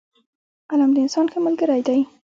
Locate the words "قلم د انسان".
0.69-1.25